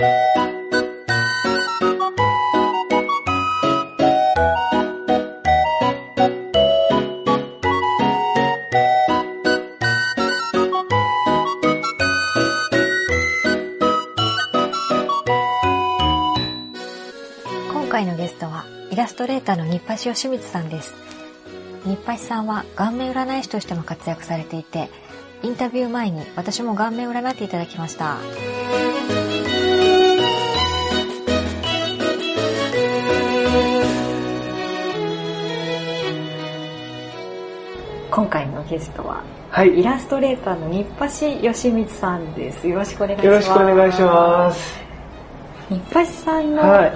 [0.00, 0.08] 今
[17.90, 20.94] 回のゲストはイラストレーターの日橋義光さんです。
[21.84, 24.88] 日橋さんは顔面占い師としても活躍されていて、
[25.42, 28.16] インタビュー前に私も顔面占っていただきました。
[38.10, 39.80] 今回のゲストは、はい。
[39.80, 40.84] イラストレーターの日
[41.20, 42.68] 橋義光さんです。
[42.68, 43.26] よろしくお願いします。
[43.26, 44.80] よろしくお願いします。
[45.68, 46.92] 日橋さんの、はい。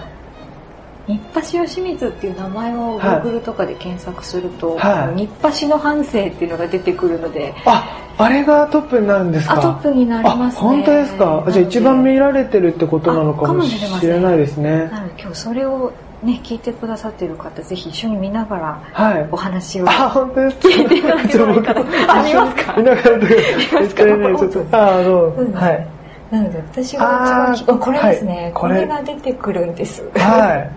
[1.07, 1.21] 日
[1.53, 9.59] 橋義光っていう名前をはい Google とかで検索すると、はい日橋の半生っていうのが出てくるので、あ、あれがトップになるんですか？
[9.59, 10.61] あトップになりますね。
[10.61, 11.47] あ、本当ですか？
[11.51, 14.89] じゃあ一番見られてるってことなのかももしれないですね。
[14.89, 15.93] なので今日それを
[16.24, 19.36] ね、聞いてくださってる方、ぜひ一緒に見ながらはいお。
[19.36, 19.89] 話を。
[19.89, 20.69] あ、本当ですか？
[20.69, 23.19] 聞いていただければいいかなあ見ますか見ながらとか。
[23.27, 25.86] 絶対ね、ちょっと、あ、あの、うんはい。
[26.31, 30.03] なので私が一番これですね、はいここれれが出てくるんです。
[30.16, 30.70] はい。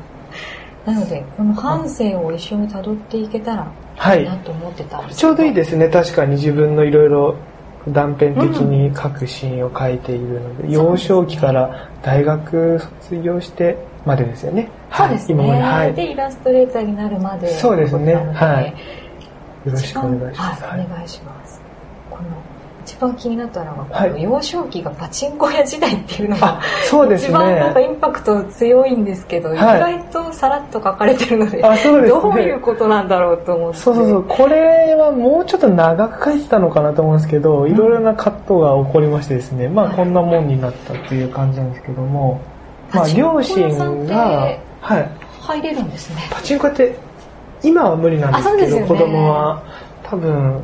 [0.91, 3.67] なので、この半生を一緒に辿っていけたら
[3.97, 5.87] はいいいなと思ってたんですけちょうどいいですね。
[5.89, 7.35] 確かに自分のいろいろ
[7.89, 13.77] 断片的に書くシーンを書いているので、幼少期から大学卒業して
[14.07, 14.69] までですよね。
[14.91, 15.93] そうですね、はい。
[15.93, 17.47] で、イラストレーターになるまで。
[17.49, 18.73] そうですねはい
[19.65, 20.63] よろしくお願いします。
[20.63, 21.61] はい、お願いします。
[22.09, 22.23] この、
[22.85, 27.85] 一番気になったのが、こはいの幼少期がパチンコ屋時代っていうのがあ、、そうです一番なんかね。
[27.85, 32.21] インパクト強いんですけど、はい意外とさらっと書かれてるので、あ、そうですね。
[32.21, 33.77] どういうことなんだろうと思って。
[33.77, 34.23] そうそうそう。
[34.23, 42.39] これはもうちょっと長く書いてたのかなと思うんですけど、いろいろな葛藤が起こりましてですね、まあこんなもんになったっていう感じなんですけども、
[42.93, 45.09] まあ両親が、はい。
[45.41, 46.27] 入れるんですね。
[46.29, 46.95] パチンコ屋って
[47.63, 49.63] 今は無理なんですけど、すよね子供は
[50.03, 50.63] 多分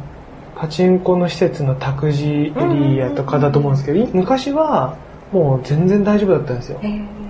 [0.56, 2.54] パチンコの施設の託児エ
[2.94, 4.98] リアとかだと思うんですけど、昔は
[5.32, 6.80] もう全然大丈夫だったんですよ。
[6.82, 7.24] へー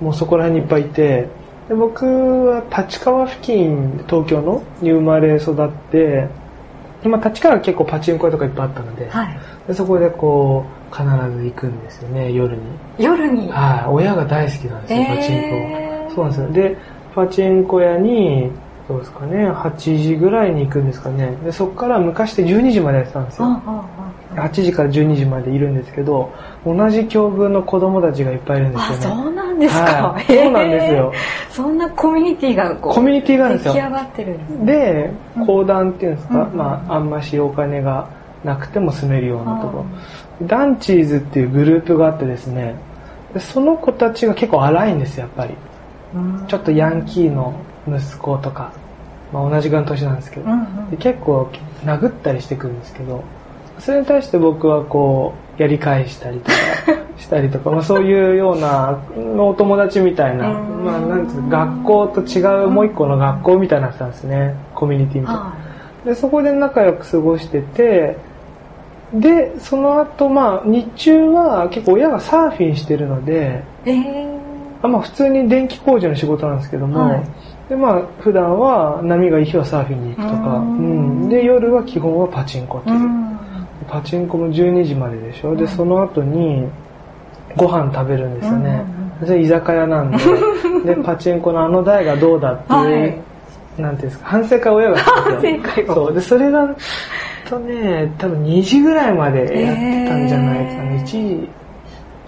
[0.00, 1.28] もうそこら辺にいっぱいいて、
[1.68, 2.04] で僕
[2.46, 6.28] は立川付近、東京のに生まれ育って、
[7.02, 9.38] でまあ、立川は結構パチンコ屋とかいっぱいあったので、はい。
[9.68, 12.62] でそこでこう必ず行くんですよね、夜に。
[12.98, 13.48] 夜に？
[13.48, 15.48] はい、親が大好きなんですよ、パチンコ。
[15.56, 16.52] えーそうなんですよ。
[16.52, 16.76] で、
[17.14, 18.50] パチンコ屋に、
[18.88, 21.34] どうですかね、8時ぐらいに行くんですかね。
[21.44, 23.46] で、そこから昔って12時までやってたんですよ。
[23.46, 23.86] ああ
[24.36, 26.32] あ8時から12時までいるんですけど、
[26.64, 29.02] 同じ境遇の子供たちがいっぱいいるんですあ、よね。
[29.02, 29.84] そうなんですか。
[29.84, 31.12] はいそうなんですよ。
[31.50, 33.74] そんなコミュニティがこう、コミュニティがあるんですよ。
[33.74, 34.64] 出来上がってるんですね。
[34.66, 35.10] で、
[35.46, 38.08] 講談っていうんですか、うんまあ、あんましお金が
[38.44, 39.84] なくても住めるようなとこ。
[40.40, 40.46] あろ。
[40.46, 42.74] ダンチーズっていうグループがあってですね、
[43.34, 45.54] でその子たちが結構荒いんですよ、やっぱり。
[46.14, 46.46] うん。
[46.46, 47.54] ちょっとヤンキーの
[47.88, 48.72] 息子とか、
[49.32, 50.90] まあ、同じぐらいの年なんですけど、うんうん。
[50.90, 51.50] で結構
[51.84, 53.22] 殴ったりしてくるんですけど、
[53.78, 56.56] それに対して僕はこう、やり返したりとか、
[57.16, 58.98] したりとか、 まあそういうような、
[59.38, 60.84] お友達みたいな、うん。
[60.84, 65.40] まあなんつうか学校と違うもう一個の学校みたいになってたんですね、コミュニティみたいな。
[65.40, 65.52] は
[66.04, 68.16] で、そこで仲良く過ごしてて、
[69.14, 73.90] で、その後、まあ、日中は結構親がサーフィンしてるので、い。
[73.90, 74.32] えー
[74.84, 77.24] あまあ、普通に電気工事の仕事なんですけども、はい
[77.68, 82.98] で、まあ、普段は波がいい日はサーフィンに行くとか、ううんん、で、夜は基本はパチンコというう。
[82.98, 83.38] ん。
[83.88, 85.54] パチンコも12時まででしょ。
[85.54, 86.66] で、うんその後に、
[87.56, 88.84] ご飯食べるんですよね。
[89.24, 90.18] それ居酒屋なんで、
[90.94, 93.18] で、パチンコのあの台がどうだっていう、はい
[93.78, 94.98] なんていうんですか、反省会を親が
[95.94, 96.12] そう。
[96.12, 96.68] で、それが、
[97.52, 100.94] とね、多分2時ぐらいまでやってたんじゃないですかね。
[100.94, 101.48] へー1時、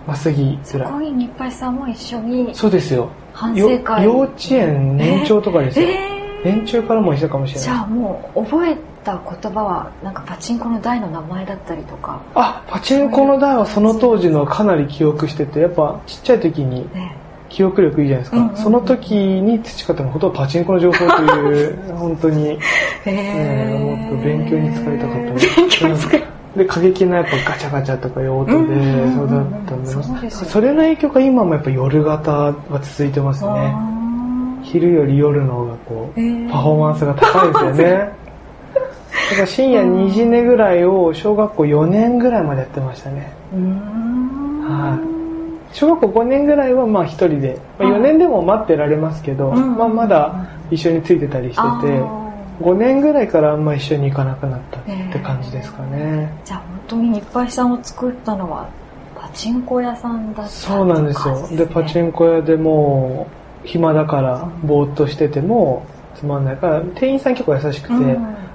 [0.06, 0.88] まあ、過ぎぐらい。
[0.88, 3.08] そこに日配さんも一緒にそうですよ。
[3.32, 4.04] 反よ省会。
[4.04, 5.88] 幼稚園年長とかですよ。
[5.88, 6.14] えー
[6.44, 7.64] 年中からも一緒かもしれない。
[7.64, 12.20] じゃあもう覚えた言葉はなんかパチンコの台の名前だったりとか。
[12.34, 17.16] あ、パチンコの台はその当時のかなり記憶してて、やっぱちっちゃい時にね。
[17.54, 18.36] 記憶力いいじゃないですか。
[18.36, 22.58] うんうんうんその時に培ったのはほとんどパチンコの情報という、 本当に、
[23.04, 25.86] へね、もっと勉強に使いたかった。
[25.86, 26.14] 勉
[26.56, 33.50] で、過激なやっぱガチャガチャとかいう音で、うんそうだったんで、ですよそれの影響が今もやっぱ夜型は続いてますね。
[33.50, 33.90] あ
[34.62, 37.94] 昼より夜の方がこう、ーへーパフォーマンスが高いですよね。
[39.30, 43.32] だから深夜2時寝ぐらいを小学校4年ぐらいまでやってましたね。
[43.52, 44.13] うーんはい
[45.74, 49.76] 小学校5年ぐらいはまあ一人で、まあ、4年でも待ってられますけど、うん。
[49.76, 52.24] まあまだ一緒についてたりしてあて、ー。
[52.60, 56.32] 5年ぐらいからあんま一緒に行かなくなったって感じですかね。
[56.44, 58.68] じゃあ本当に日配さんを作ったのは
[59.16, 61.48] パチンコ屋さんだったそうなんですよ。
[61.56, 63.26] で、パチンンコ屋でも
[63.64, 65.84] う、暇だから、ぼーっとしてても、
[66.14, 68.14] つまんないから、店員さん結構優しくて、うん。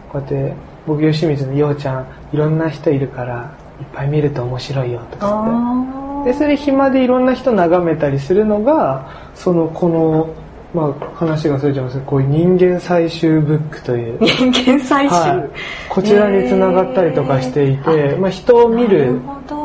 [0.10, 0.54] こうやって、
[0.88, 3.52] 僕、吉水のようちゃん、いろんな人いるから、
[3.82, 5.99] いっぱい見ると面白いよ、とか言って。
[6.22, 10.30] あで、それ暇でいろんな人眺めたりするのが、その、この、
[10.74, 15.50] まあ、話がそれちゃいますけど、こういう人間最終ブックという、人間最終、はい、
[15.90, 19.60] こちらに繋がったりとかしていて、まあ、人を見なるる、ほど。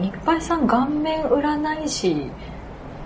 [0.00, 2.30] 日配さん顔面占い師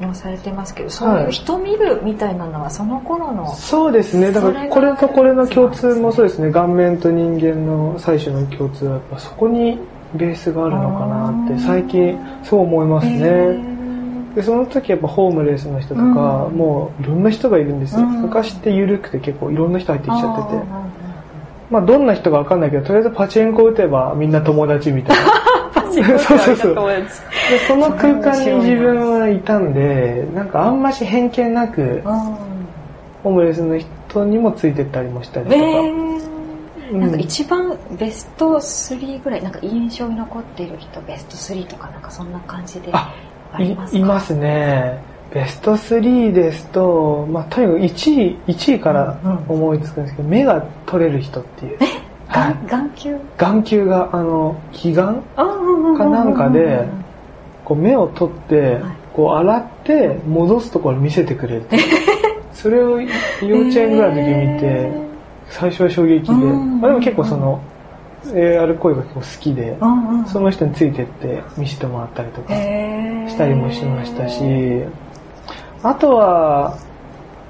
[0.00, 4.32] もされてますけどそういう人見るみたいなのはその頃の、そうですね。
[4.32, 6.50] だからこれとこれの共通もそうですね。
[6.50, 9.78] 顔面と人間の最初の共通はやっぱそこに
[10.14, 13.26] ベースがあるのかなって最近そう思いますへね。
[13.28, 18.00] ーでその時やっぱホームレスの人とか、うんもういろんな人がいるんですよ。
[18.00, 20.58] うん昔って緩くて結構いろんな人入ってきちゃってて。
[20.58, 20.84] あ
[21.70, 25.32] まあどんな人かわかんないけど、とりあえずパチンコ打てばみんな友達みたいな。
[26.18, 32.00] そうそうそうでその空間に自分はいたんで、なんかあんまし偏見なく、うん
[33.22, 35.56] ホームレスの人にもついてったりもしたりとか。
[35.56, 36.33] えーうん
[36.92, 43.14] なんか一番ベスト3ぐらいなんか印象に残っている人ベスト3とかなんかそんな感じであ
[43.52, 43.98] ありますか？
[43.98, 44.98] いいますね。
[45.32, 51.78] ベスト3ですと、まあ、とにかく1位、1位からうん思いつくんですけど、目が取れる人っていう。
[51.78, 51.88] はい。
[52.28, 53.16] 眼眼球？
[53.38, 56.86] 眼球が、あの、義眼かかなんかで
[57.64, 58.78] こう目を取って、
[59.12, 61.66] こう洗って戻すところ見せてくれる。
[62.52, 65.03] それを幼稚園ぐらいの時見て、
[65.54, 66.80] 最初は衝撃で、うん。
[66.80, 67.60] まあ、でも結構その、
[68.24, 69.76] AR 声が結構好きで、
[70.26, 74.42] その人についてって見せてもらったりとかしたりもしましたし、
[75.82, 76.76] あとは、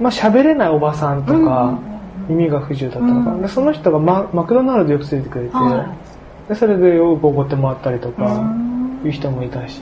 [0.00, 1.78] まあ喋れないおばさんとか、
[2.28, 3.30] 耳が不自由だったのか。
[3.30, 5.54] な、うんでその人がママクドナルドよくついてくれて、
[6.48, 8.44] でそれでよくおごってもらったりとか、
[9.04, 9.80] いう人もいたし、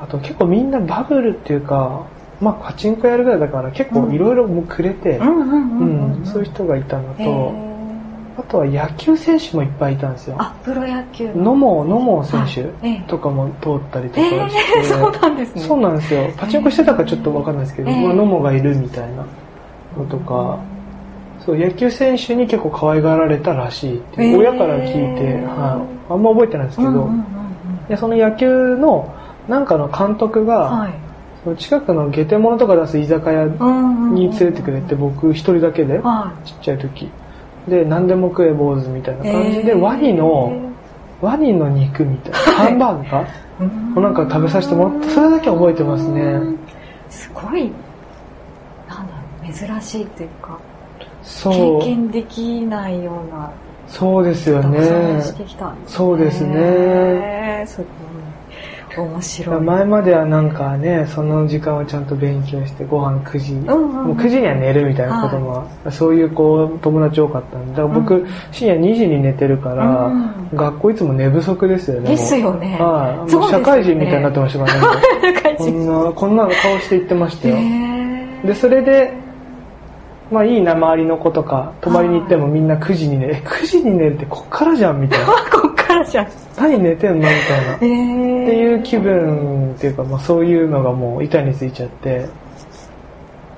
[0.00, 2.06] あと結構みんなバブルっていうか、
[2.40, 7.68] まあパチンコやるぐらいだから結構いろいろもうくれて、うんそういう人がいたのと、
[8.38, 10.36] あとは野球選手もいっぱいいたんですよ。
[10.38, 11.28] あプロ野球。
[11.34, 12.46] 野茂、野茂選
[12.80, 13.04] 手ええ。
[13.08, 15.62] とかも通ったりとかえーして、 そうなんですね。
[15.62, 16.20] そうなんですよ。
[16.36, 18.04] パチンコしてたかちょっとわかんないですけど、ええ。
[18.06, 19.24] まあ、野茂がいるみたいな
[20.00, 20.58] のとか、
[21.40, 24.36] そう、野球選手に結構可愛がられたらしいっていう、ええ。
[24.36, 27.10] 親から聞いて、はい、あんま覚えてないんですけど、
[27.88, 29.12] でその野球の
[29.48, 31.07] なんかの監督が、はい
[31.56, 33.44] 近くのゲテモノとか出す居酒屋
[34.12, 37.08] に連れてくれて、僕一人だけで、はちっちゃい時。
[37.68, 39.78] で、何でも食え坊主みたいない感じで、えー。
[39.78, 40.52] ワニの、
[41.20, 43.24] ワニの肉みたいな、ハンバーグか？
[43.60, 43.64] う
[44.00, 44.02] ん。
[44.02, 46.40] なんか食べさせてもらって、それだけ覚えてますね。
[47.10, 47.70] すごい
[48.88, 50.58] なんだろう珍しいというか
[51.22, 51.80] そう。
[51.80, 51.86] 経。
[51.86, 53.50] 験できないような
[53.88, 55.22] そうですよ独ね。
[55.86, 57.64] そうですね。
[57.66, 57.86] すごい
[59.02, 72.10] 面白い前まではなんかね、その時間をちゃんと勉強して、ご飯9時、うんうんもう9時には寝るみたいなことも、そういうこう、友達多かったんで、だから僕、うん深夜2時に寝てるから、うん学校いつも寝不足ですよね。
[72.10, 73.30] ですよねはい。
[73.50, 75.38] 社会人みたいになってましたからね。
[75.58, 77.56] こんな、こんなの顔して言ってましたよ。
[78.44, 79.12] で、それで、
[80.30, 83.34] まあいいな、周りの子とか、泊まりに行ってもみんな9時に寝る。
[83.36, 85.26] え9時に寝るってこっからじゃんみたいな。
[85.26, 85.67] こ
[86.56, 87.34] 何寝てんのみたい
[87.66, 87.72] な。
[87.72, 87.88] へってー
[88.54, 92.28] いう気分っていうか、まあそういうのがもう板についちゃって、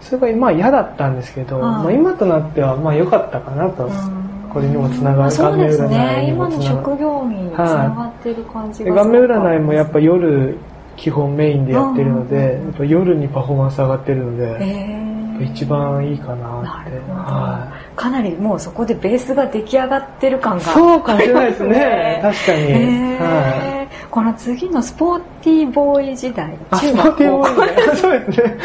[0.00, 3.87] それがまあ嫌だったんですけど、はいまあ今となってはまあ良かったかなと。
[3.87, 6.28] うんこれにもつながる顔面占いね。
[6.28, 6.87] 今のにもつながる。
[6.88, 10.59] 職業につながってる感じがで顔面占いもやっぱ夜
[10.97, 12.66] 基本メインでやってるので、うん。
[12.66, 15.00] やっぱ夜にパフォーマンス上がってるので、へー
[15.44, 16.90] 一番いいかなって。
[17.09, 20.66] はかなりもうそこでベースが出来上がってる感い、が。
[20.73, 22.18] そうかもしれないですね。
[22.23, 22.59] 確かに。
[22.59, 23.18] へー。
[23.18, 23.88] はい。
[24.11, 27.66] この次のスポーティーボーイ時代あ、中学高校ティーボーイ。
[27.76, 28.56] ね そうですね。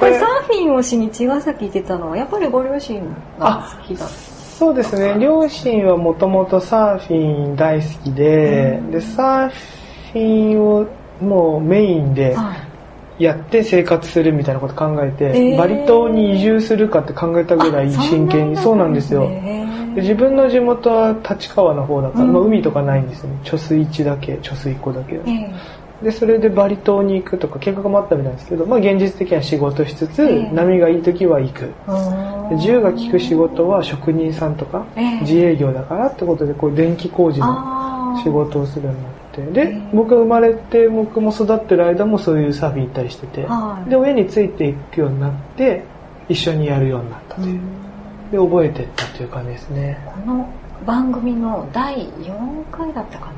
[0.00, 3.02] これサーフィンをしに茅ヶ崎行ってたのはやっぱりご両親
[3.38, 4.14] が好きだった？
[4.58, 5.16] そうですね。
[5.20, 8.90] 両親はもともとサーフィン大好きで、うん。
[8.90, 10.84] で、サーフィンを
[11.20, 12.67] もうメインではい
[13.18, 18.56] やって生活するみたいなこと考えて、えーバリ島に移住するかって考えたぐらい真剣に。
[18.56, 19.28] そうなんですよ。
[19.94, 23.40] で自分の地元は立川の方だから、うんまあ、海とかないんですよね。
[23.44, 25.16] 貯水池だけ、貯水湖だけ。
[25.16, 25.52] ええ
[26.02, 31.72] で、それでバリ島に行くとか計画もあったみたいですけど、まあ現実的には仕事しつつ、ええ波がいい時は行く。
[32.50, 39.17] で自由が利く仕事は職人さんとか、ええ自営業だからってことで、こう電気工事の仕事をするようになって。
[39.32, 43.90] でええ、僕が生まれて、僕も育ってる間もそういうサーフィン行ったりしてて、はい。
[43.90, 45.84] で、親についていくようになって、
[46.28, 47.60] 一緒にやるようになったという。
[48.32, 49.98] で、覚えてったという感じですね。
[50.04, 50.48] この
[50.86, 53.32] 番組の第4回だったか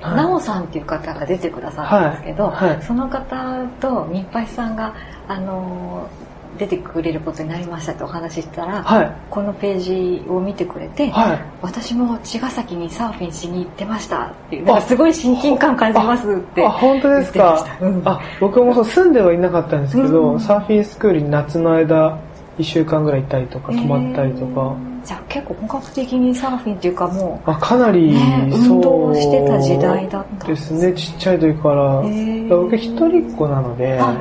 [0.00, 0.08] な？
[0.08, 0.16] はい。
[0.16, 2.68] なおさんっていう方が出てくださったんですけど、はい。
[2.70, 2.82] はい。
[2.82, 4.94] その方と日配さんが、
[5.28, 6.25] あのー
[6.56, 9.12] 出てくれることになりましたってお話ししたら、はい。
[9.30, 11.40] このページを見てくれて、はい。
[11.62, 16.64] 私も茅ヶ崎にサーフィンしに行ってましたっていう、すごい親近感感じますって。
[16.66, 17.64] あ、本当ですか？
[17.80, 18.02] うん。
[18.04, 22.18] あ、僕もそう住んではいなかったんですけど、うんサーフィンスクールに夏の間、
[22.58, 24.74] 1週間ぐらい行ったりとか、泊まったりとか。
[24.78, 32.00] えーじゃあ結構本格的にサーフィンっていうかもあかなり、ねそう運動してた時代だったんでですすね、ちっちゃい時から。
[32.00, 34.14] う、へー僕一人っ子なので、は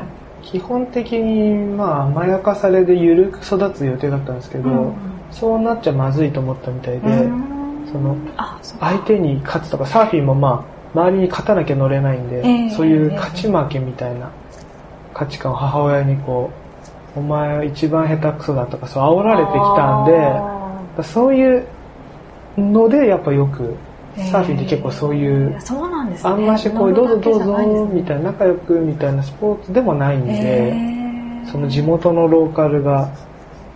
[0.45, 4.93] 基本的にまあ甘やかされで緩く育つ予定だったんですけど、うん。
[5.31, 7.87] そうなっちゃまずいと思ったみたいで、うん。
[7.91, 8.15] その
[8.79, 12.69] 相手に勝つとかサーフィンもまあ周りに勝たなきゃ乗れないんで、ええ。
[12.69, 14.31] そういう勝ち負けみたいな
[15.13, 16.51] 価値観を母親にこ
[17.15, 20.17] うお前は一番下手くそだとかそう煽られてきたんで
[20.97, 21.65] あそういう
[22.57, 23.75] のでやっぱよくー
[24.31, 26.29] サーフィンって結構そういうやそうなんですね。
[26.29, 30.73] あんましこうどうぞどうぞみいたいな仲良くみたいなスポーツでもないんで、
[31.43, 33.09] なその地元のローカルが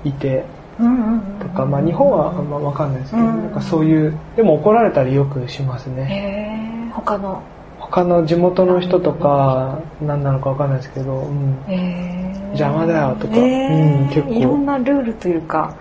[0.03, 0.45] いて
[0.77, 3.43] とか、まあ日本はあんまわかんないですけど、うん。
[3.43, 6.91] なんかそういうでも怒られたりよくしますね。
[6.93, 7.41] 他の？
[7.79, 12.47] 他の地元の人とか何なのかわかんないですけど、うん、へー。
[12.49, 14.29] 邪魔だよとかうん結構。
[14.33, 15.75] いろんなルールというか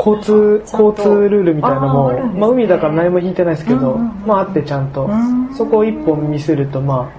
[0.00, 5.54] 交通交通ルールみたいなのも、まあ海だから何も引いてないですけど、まああってちゃんと、うん。
[5.54, 7.10] そこを一本ミスるとま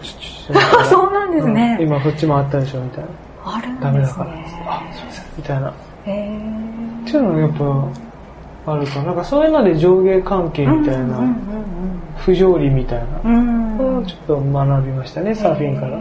[0.00, 1.76] あ そうなんですね。
[1.80, 1.86] うん。
[1.86, 3.10] 今こっち回ったでしょみたいな。
[3.44, 3.84] あるんですね。
[3.84, 5.68] ダメだからあすいませんみたいな。
[5.68, 5.72] っ
[6.04, 7.50] ていうのがやっ
[8.64, 11.18] ぱあるからなんかそういうので上下関係みたいな、
[12.16, 15.98] 不条理みたいな、ちょっと学びましたねサーフィンから。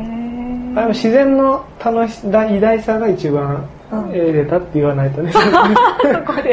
[0.75, 3.63] あでも自然の楽しだ偉大さが一番
[3.99, 4.07] うん。
[4.07, 5.31] 得れたって言わないとね、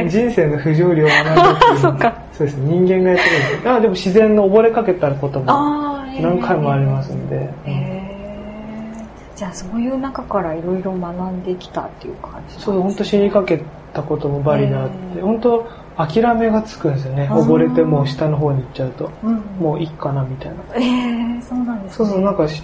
[0.08, 2.12] 人生の不条理を学ぶ そっか。
[2.32, 8.00] そうです人間がやってるんですあでも自然の溺れかけたことも何回もありますんで、へえ
[9.36, 15.66] じゃあそういう中からいろいろ学んできたっていう感じそう本当死にかけたこともバリであって本当
[15.96, 17.28] 諦めがつくんですよね。
[17.30, 19.10] 溺れてもう下の方に行っちゃうと。
[19.22, 19.34] うん。
[19.58, 20.56] もういいかなみたいな。
[20.76, 20.80] え
[21.38, 21.96] えそうなんですね。
[21.96, 22.62] そうそうなんかし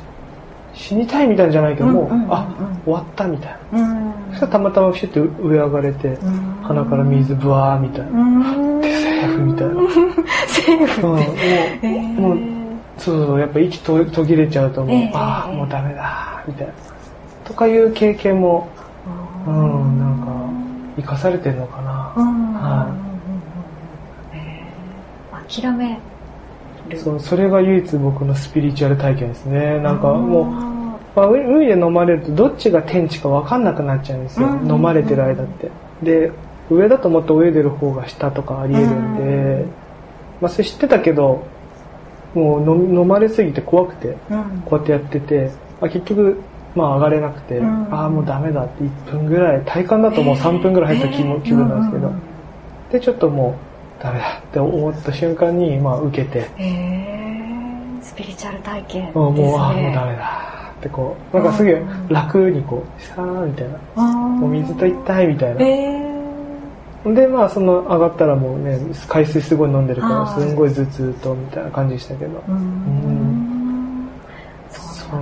[0.76, 2.46] 死にたいみたいじゃないけどもう、うんうんあ
[2.84, 3.80] 終わったみたいな。
[3.80, 4.14] うん。
[4.30, 6.62] そしたらたまたまシュッて上上がれてうん。
[6.62, 8.20] 鼻から水ブワーみたいな。
[8.20, 8.24] う
[8.78, 8.80] ん。
[8.80, 9.74] でセーフみたいな。
[10.46, 12.20] セーフうん、もう、えー。
[12.20, 12.38] もう、
[12.98, 15.10] そうそう、やっぱ息と途切れちゃうともう、ええ。
[15.14, 16.72] ああ、ええもうダメだ、みたいな。
[17.44, 18.68] とかいう経験も、
[19.48, 20.26] うん、なんか、
[20.96, 22.12] 生かされてるのかな。
[22.16, 22.52] うん。
[22.54, 22.86] は
[24.32, 25.98] えー諦め
[26.90, 29.80] るそう、それが唯一僕のスピリチュアル体験ですね。
[29.80, 30.50] なんかもう、う
[31.16, 34.48] まあ、海海で飲まれるとどっちが天地か分かんなくなっちゃうんですよ。
[34.48, 35.70] うん飲まれてる間って。
[36.02, 36.30] で、
[36.70, 39.70] 上だと思って泳いでる方が下とかあり得るんで、うん
[40.40, 41.46] まあそれ知ってたけど、
[42.34, 44.62] もう飲まれすぎて怖くて、うん。
[44.66, 45.50] こうやってやってて、
[45.80, 46.38] まあ、結局、
[46.74, 47.94] まあ上がれなくて、うん。
[47.94, 52.12] ああもうダメだって1分ぐらい、体感だともう3分ぐらい入った気,、も気分なんですけど、
[52.92, 53.65] で、ちょっともう
[54.02, 54.38] ダメだ。
[54.38, 57.16] って思った瞬間に、まあ受けて、へえ
[58.02, 59.20] スピリチュアル体験ですね。
[59.20, 60.46] もう、もうああもうダメだ。
[60.78, 65.60] ってこう、なんかすげえ楽にこう、さーみたいな、もう水と一体みたいな。
[65.62, 66.06] え
[67.14, 72.42] で、まあその上がったらもうね、海水すごい飲んでるから、はいすんごい頭痛とみたいな感じでしたけど、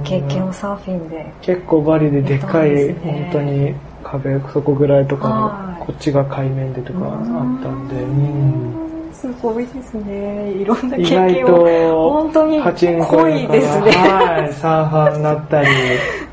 [0.03, 1.33] 経験をサーフィンで。
[1.43, 2.95] 結構バリででかい、ね。
[3.03, 5.73] 本当に壁底ぐらいとかはい。
[5.73, 7.23] のこっちが海面でとかあっ
[7.63, 8.85] たんで、うん。
[9.13, 10.51] すごいですね。
[10.53, 11.49] いろんな経験を。
[11.49, 13.91] と本当に濃いですね。
[13.93, 15.69] はい、サーファーになったり、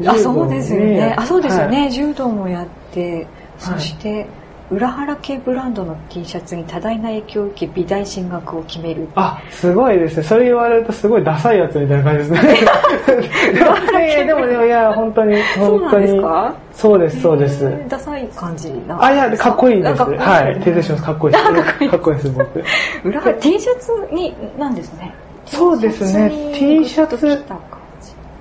[0.08, 1.15] あそうですよね。
[1.17, 1.72] あそうですよはい。
[1.72, 3.27] ね、柔道もやって
[3.60, 4.25] そして、
[4.72, 10.24] 裏腹系ブランドの T シャツに多大な影響を受け美大進学を決めるあ、すごいですね。
[10.24, 12.56] それ言われるとすごいダサいやつみたいな感じですね。
[14.08, 16.22] いやでもね、いや、本当に、本当に。
[16.22, 17.66] かそうです、そうです。
[17.66, 20.01] えーダサい感じなあ、いや、かっこいいです。
[20.04, 20.58] はい。
[20.62, 21.04] 訂正します。
[21.04, 21.90] かっこいいです。
[21.90, 22.63] かっこいいです、僕。
[23.04, 25.13] 裏腹 T シャツになんですね
[25.46, 27.18] そうですね T シャツ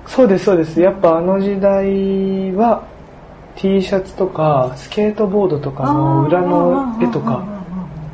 [0.07, 0.79] そうです、そうです。
[0.79, 2.83] やっぱあの時代は
[3.55, 7.45] T シャツとかスケートボードとかの裏の絵とか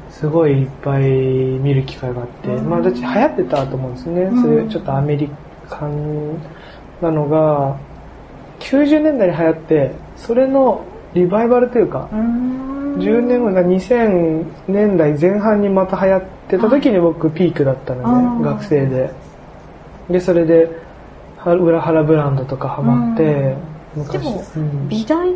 [0.10, 2.70] すごいいっぱい見る機会があって、うん。
[2.70, 4.22] まあだって流行ってたと思うんですね。
[4.24, 4.42] うん。
[4.42, 5.30] そういうちょっとアメリ
[5.70, 6.38] カン
[7.02, 7.78] なのが
[8.60, 19.12] 90年代に流行って、それのリバイバルというか、10 10年後が2000年代前半にまた流行ってた時に僕ピークだったのうんで、学生で。
[20.10, 20.70] で、それで、
[21.38, 23.56] は裏腹ブランドとかハマって、
[24.06, 24.90] で昔もうん。
[24.90, 25.36] 美大っ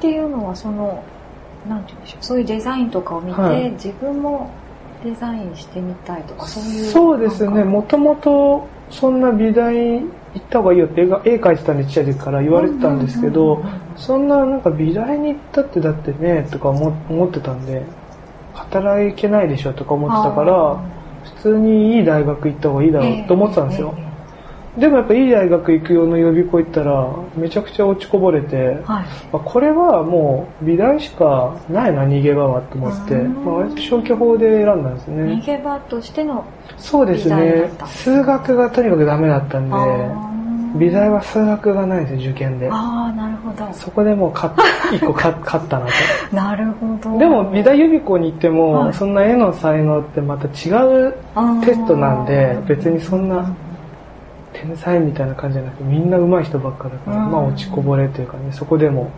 [0.00, 1.02] ていうのはその
[1.68, 2.24] なんて言うんでしょう。
[2.24, 3.70] そういうデザインとかを見て、はい。
[3.72, 4.50] 自分も
[5.04, 6.84] デザインしてみたいとかそういう。
[6.90, 10.04] そうですね、もともとそんな美大行
[10.38, 13.04] った方がいいよって絵が絵描いてたんでちっちゃい時から言われてたん。
[13.04, 13.62] ですけど
[13.96, 17.82] そんななんか美大に行ったってだってね、とか思思ってたんで、
[18.54, 20.80] 働けないでしょとか思ってたから、
[21.36, 23.94] 普通にいい大学行った方がいいだろうと思ってたんですよ。
[23.96, 24.11] えええ
[24.76, 35.42] でもやっぱいい大学行く用の予備校行ったら、めちゃくちゃ落ちこぼれて、えはいあこれはもう美大しかないな、逃げ場はと思って、うんまあ、割と消去法で選んだんです逃ね。
[35.44, 36.42] げ場としての
[36.78, 37.70] そうですね。
[37.86, 39.76] 数学がとにかくダメだったんで、
[40.78, 42.70] 美大は数学がないんですよ、受験で。
[42.72, 44.32] ああなるほどそこでもう
[44.96, 46.36] 一個勝勝ったなと。
[46.36, 50.72] なるほどでも美大予備校に行っても、はいそんな絵の才能ってまた違
[51.08, 51.14] う
[51.62, 53.44] テストなんで、別にそんな
[54.52, 57.30] 天才みたいな感じじゃなくて、みんな上手い人ばっかだから、うん。
[57.30, 59.10] まあ落ちこぼれというかね、そこでも、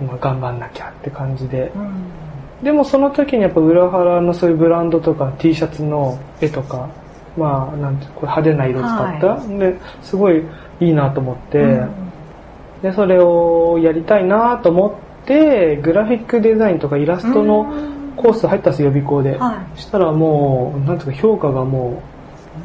[0.00, 1.72] まあ、頑張んなきゃって感じで。
[1.74, 2.64] うん。
[2.64, 6.90] でもその時にやっぱ裏腹のそういうブランドとか T シャツの絵とか、
[7.36, 10.44] まあなんてこれ派手な色使った、はですごい
[10.80, 11.90] いいなと思って、うん。
[12.82, 17.66] でそれをやりたいなと思ってグラフィックデザインとかイラストの
[18.16, 19.80] コース入ったんですよ予備校で、はい。
[19.80, 22.19] したらもうなんていうか評価がもう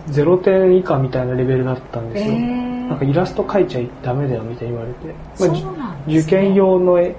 [0.10, 2.36] 0点以下みたいなレベルだったんですよ、え
[2.72, 6.20] えなんかイラスト描いちゃダメだよみたいに言われて、まあね。
[6.20, 7.15] 受験用の絵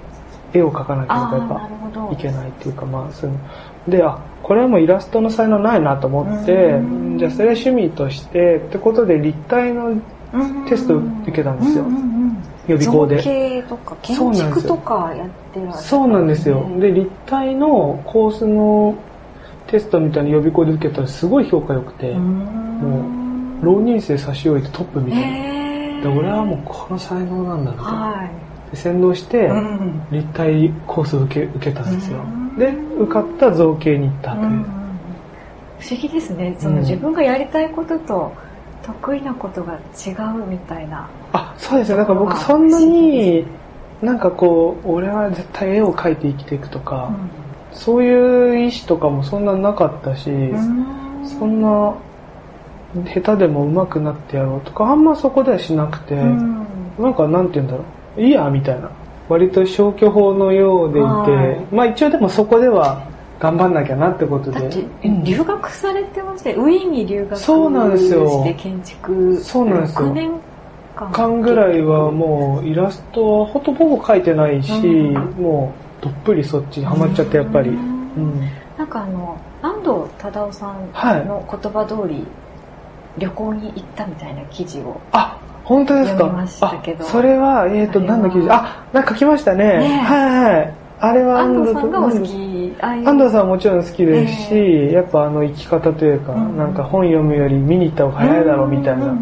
[0.53, 1.69] 絵を描かなければ
[2.13, 3.43] いけないっていうかまあそういうの。
[3.89, 7.17] であこれはもうイラストの才能ないなと思ってうん。
[7.17, 10.01] じゃあそれは趣味としてってことで立体の
[10.69, 11.85] テスト受けたんですよ。
[12.67, 13.17] 予備校で。
[13.17, 14.51] 造形とか建そうなんですよ。
[14.61, 16.69] 築とかやってるそうなんですよ。
[16.79, 18.95] で立体のコースの
[19.67, 28.31] テストみたいな予備校で受けたらすごい評価良くて、もう浪人生差し置いてトップみたいな、えで俺はもうこの才能なんだみたいな、はい。
[28.71, 32.19] で先導してうん立体コースを受け受けたんですよ。
[32.19, 32.55] うん。
[32.57, 34.65] で受かった造形に行ったという、うん
[35.79, 36.55] 不思議ですね。
[36.59, 36.75] そうん。
[36.77, 38.33] の自分がやりたいことと
[38.83, 41.07] 得意なことが違うみたいな。
[41.33, 41.97] あそうですね。
[41.97, 43.45] だからあ僕そんなにで
[44.01, 47.29] なんかこう俺は絶対絵を描いて生きていくとか、うん
[47.77, 51.27] そういう意志とかもそんななかったし、うん。
[51.27, 51.93] そんな
[53.13, 56.65] 下手でも上手くなってやろうとかあんまそこではしなくて、うん。
[56.97, 57.83] なんかなんて言うんだろ
[58.17, 58.21] う。
[58.21, 58.89] いいやみたいな。
[59.29, 61.75] 割と消去法のようでいて、はい。
[61.75, 63.07] まあ一応でもそこでは
[63.39, 64.59] 頑張んなきゃなってことで。
[64.61, 65.23] だってうん。
[65.23, 68.29] 留学されてましてウィーンに留学そうなんですよ。
[68.29, 69.37] して建築。
[69.37, 70.07] そうなんですよ。
[70.07, 70.31] 6年
[70.95, 71.11] 間。
[71.11, 75.13] 間ぐらいはもうイラストはほとほぼ描いてないし、うん。
[75.39, 77.71] もうどっぷりそっちにハマっちゃってやっぱり、
[78.77, 82.25] なんかあの安藤忠雄さんの言葉通り、
[83.17, 86.19] 旅行に行ったみたいな記事をあ本当ですか？
[86.19, 87.03] 読みましたけど。
[87.05, 88.49] あそれはえっ、とあれは何の記事？
[88.51, 89.63] あなんか書きましたね。
[89.79, 89.97] ねえ。
[90.03, 90.73] はいはいはい。
[90.99, 96.57] あれは安藤さんがお好安き安藤さんはもちろん好きですし、やっぱあの生き方というか、うん。
[96.57, 99.15] なんか本読むより見に行った方が早いだろうみたいな。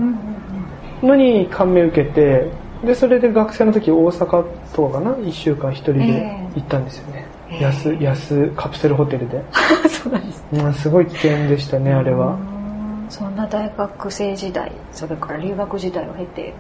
[1.04, 2.50] のに感銘受けて
[2.84, 9.44] でそれで学生の時大阪とかかな？1週間一人で行ったんですよね、ええ安安カプセルホテルで、
[9.90, 12.56] そうなんですうん、すごい危険でしたねあれは、うん
[13.10, 16.54] そんな大学生時代それから留学時代を経て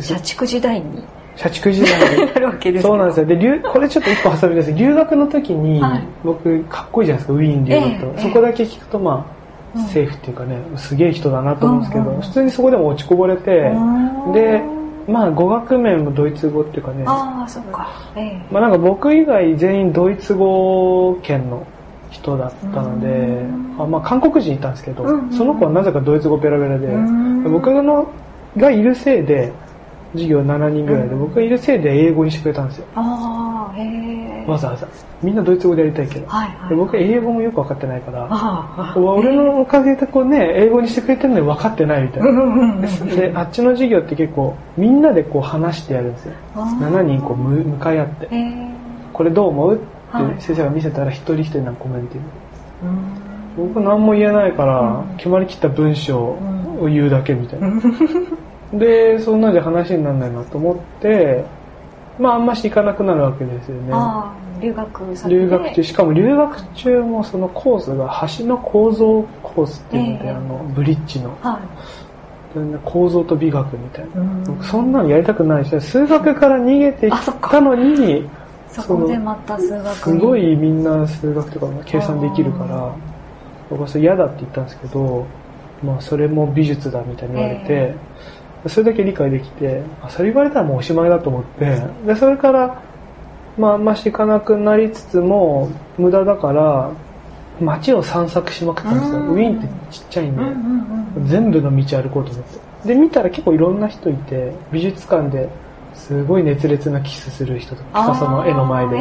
[0.00, 1.02] 社畜時代に
[1.36, 2.26] 社畜時代に。
[2.34, 3.26] なるわけですそうなんですよ。
[3.26, 4.72] で留これちょっと一個挟みです。
[4.74, 6.02] 留学の時に、はい。
[6.22, 9.26] 僕かっこいいじゃないですかウィーン留学と、ええそこだけ聞くとま
[9.74, 9.84] あ、うん。
[9.84, 12.20] セーフっていうかねすげえ人だなと思うんですけど、うんうんうん。
[12.20, 14.32] 普通にそこでも落ちこぼれて、うん。
[14.32, 14.62] で
[15.08, 17.04] まあ語学面もドイツ語っていうかね。
[17.06, 17.88] ああそっか。
[18.16, 18.42] ええ。
[18.50, 21.66] まあなんか僕以外全員ドイツ語圏の
[22.10, 23.12] 人だったのでう
[23.78, 25.32] ん、あまあ韓国人いたんですけど、うんうん。
[25.32, 27.52] その子はなぜかドイツ語ペラペラで、うん。
[27.52, 28.10] 僕の
[28.56, 29.52] がいるせいで、
[30.12, 32.86] 授業7人ぐらいで、うん僕がいるせいで英語にしてくれたんですよ。
[32.94, 34.86] ああへえわざわざ。
[35.22, 36.26] みんなドイツ語でやりたいけど。
[36.26, 42.86] はいはいで僕英語もよく分かってないから、ああ俺のおかげでこうね、英語にしてくれてるのに分かってないみたいな。
[43.16, 46.34] で、あっちの授業って結構、みんなでこう話してやるんですよ。
[46.56, 48.28] あー7人こうむ向かい合って。
[49.12, 49.74] これどう思う？
[49.76, 49.84] って
[50.16, 52.16] はい先生が見せたら一人一人なんかコメント
[53.56, 57.68] 僕何も言えないから、うん決まりきった文章を言うだけみたいな。
[58.72, 61.44] で、そんなんじゃ話にならないなと思って、
[62.18, 63.90] まああんまし行かなくなるわけですよね。
[63.92, 70.30] ああ留学先で留学中、しかも留学中もそのコースが橋の構造コースっていうので、ええ。
[70.30, 71.36] あの、ブリッジの。
[71.40, 71.60] は
[72.84, 74.62] 構造と美学みたいな。
[74.62, 77.16] そんなのやりたくないし、数学から逃げてき
[77.50, 78.28] たのに、
[78.68, 79.94] そこでまた数学に。
[79.94, 82.94] すごいみんな数学とか計算できるから、
[83.70, 85.26] 僕はそれ嫌だって言ったんですけど、
[85.82, 87.96] まあそれも美術だみたいに言われて、え
[88.66, 92.82] それだけ理解できて、あそれ言われたらもうおしまいだと思って、で、それから、
[93.58, 96.90] まああんまし行かなくなりつつも、無駄だから、
[97.60, 99.18] 街を散策しまくったんですよ。
[99.18, 100.42] うんウィーンってちっちゃいんで、
[101.28, 102.44] 全部の道歩こうと思っ
[102.84, 102.88] て。
[102.88, 105.48] で、見たら結構いろんな人いて、美術館で
[105.94, 108.98] すごい熱烈なキスする人とか、ピカソの絵の前で。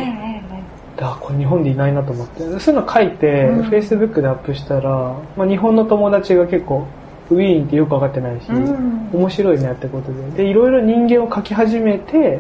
[0.99, 2.43] あ、これ日本でいないなと思って。
[2.59, 6.85] そういうの書いて、うん Facebook でアップしたら、まあ、日本の友達が結構、
[7.35, 9.09] ウィーンってよくわかってないし、うん。
[9.13, 10.43] 面白いねってことで。
[10.43, 12.39] で、いろいろ人間を描き始めて、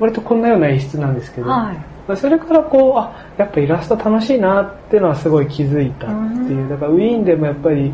[0.00, 1.76] 割とこんなような演出なんですけど、はい。
[2.06, 6.14] まあそれからこう、あ、やっぱイラスト楽しいなっていうのはすごい気づいたって
[6.52, 6.62] いう。
[6.62, 6.64] う。
[6.64, 6.68] ん。
[6.68, 7.92] だからウィーンでもやっぱり、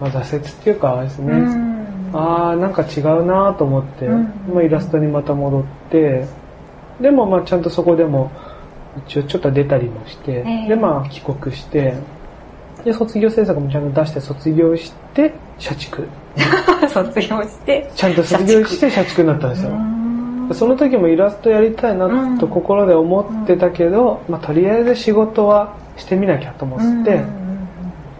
[0.00, 2.10] まあ、挫折っていうかあれですね、うん。
[2.12, 4.24] あーなんか違うなと思って、うん。
[4.54, 6.26] まあ、イラストにまた戻って、
[7.00, 8.30] でもまあちゃんとそこでも
[9.06, 10.68] 一応ちょっと出たりもして、ええ。
[10.68, 11.94] でまあ帰国して、
[12.84, 16.08] で卒業制作もちゃんと出して卒業して社畜？
[16.88, 17.90] 卒業して。
[17.94, 19.70] ちゃんと卒業して社畜になったんですよ。
[19.70, 19.96] うん
[20.54, 27.46] その時もイラストやりたいなと心で思ってたけど、まあとりあえず仕事はしてみなきゃと思って、うん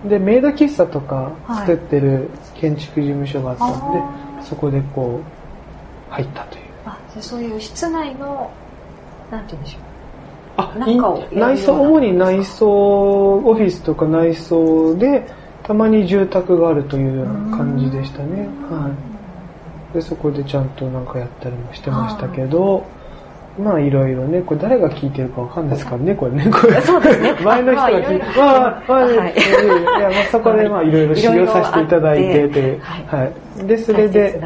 [0.09, 3.99] で、メイド喫茶とかはい作ってる建築事務所があったんで、
[4.41, 5.21] あそこでこ
[6.11, 6.65] う、入ったという。
[6.85, 8.51] あじゃあそういう室内の、
[9.31, 9.81] なんて言うんでしょう。
[10.59, 15.27] あ、中を内装、主に内装、オフィスとか内装で、
[15.67, 18.49] たまに住宅があるというような感じでしたね。
[18.71, 18.89] は
[19.93, 19.95] い。
[19.95, 22.87] で、そこでちゃんとなんかやったりもしてましたけど、
[23.59, 26.51] まあいろいろね、これ誰が聞いてるかわかんないですからね、これね。
[26.51, 33.67] これそうですね 前の人が聞いて、まあまあ、まあ、はいいや、まあそこでまあいろいろ修行させていただいてという、ははい。
[33.67, 34.39] で、それで、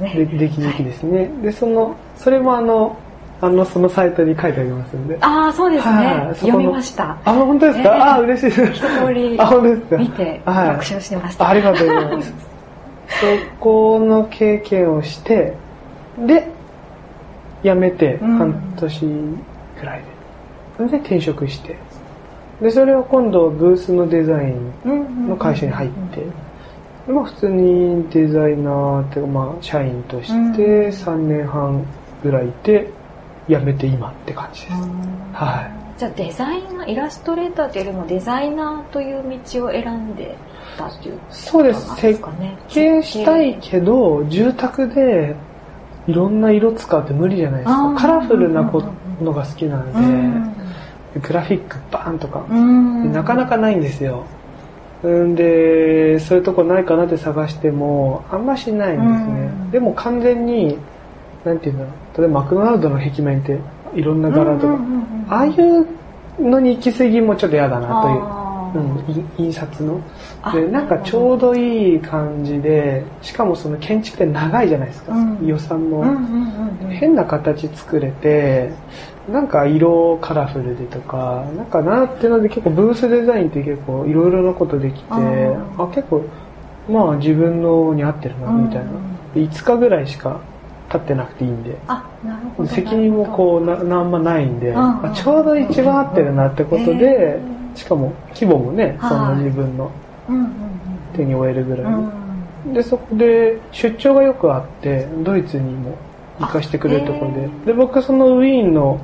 [0.00, 0.38] で。
[0.38, 1.30] でき時期ですね。
[1.42, 2.96] で、その、それもあの、
[3.40, 5.16] あの、そのサイトに書いてありますんで。
[5.20, 6.34] ああ、そうですはねい。
[6.34, 7.16] そこの読みました。
[7.24, 8.72] あ、本当ですか、ええあ、嬉しいです。
[8.72, 9.96] 一通り あ、本当ですか？
[9.98, 11.48] 見てはい学習してました。
[11.48, 12.34] ありがとうございます。
[13.08, 13.26] そ
[13.60, 15.54] この経験をして、
[16.26, 16.46] で、
[17.62, 19.00] 辞めてうん半年
[19.80, 20.02] くらい
[20.78, 20.86] で。
[20.86, 21.76] で、転職して。
[22.60, 24.52] で、それを今度ブースのデザイ
[24.84, 26.20] ンの会社に入って、
[27.06, 31.82] でまあ普通にデザイナーっていうか、まあ社員として3年半
[32.22, 32.90] ぐらいで
[33.48, 34.72] 辞めて今って感じです。
[35.32, 35.98] はい。
[35.98, 40.36] じゃあデザイナー、イラストレーターというよりもデザイナーという道を選んで
[40.76, 41.94] たっていうそうです。
[41.96, 42.56] 設すかね。
[42.68, 45.34] 計したいけど、住宅で
[46.06, 47.94] いろんな色使うって無理じゃないですか。
[47.96, 48.82] カラフルなこ
[49.20, 50.54] のが好きなうんの
[51.14, 54.24] で、グラフィックバーンとか、うんなかなかないんですよ。
[55.06, 59.50] んで、そういうとこないかなって探しても、あんましないんですね。
[59.64, 60.78] うんでも完全に、
[61.48, 62.18] なんていうんだろう。
[62.18, 63.58] 例えばマクドナルドの壁面って
[63.94, 65.86] いろんな柄とか、うんうんうんうんああいう
[66.40, 68.38] のに行き過ぎもちょっと嫌だなという。
[68.74, 70.00] うん、い印刷の。
[70.42, 75.12] あで、なんかちょうどいい感じで、しかもその建築って長いじゃないですか。
[75.12, 78.70] うん予算も、うんうんうんうん変な形作れて、
[79.30, 86.24] なんか色カラフルでとか、なんかなっていうので結構ブースデザインって結構いろいろなことできて、あ結構、
[86.88, 88.92] まあ自分のに合ってるな、みたいな。
[89.34, 90.40] で5日ぐらいしか
[90.90, 91.76] 経ってなくていいんで。
[91.86, 92.68] あ、なるほど。
[92.68, 97.40] 責任もこうな、なんまないんで、んあちょうど一番合ってるなってことへで、
[97.74, 99.90] しかも規模もね、そのはい自分の
[101.14, 105.94] 手に負えるぐらいで、そこで出張がよくあって、ドイツにも
[106.40, 107.48] 行かしてくれるところで。
[107.66, 108.98] で、僕そのウィーンの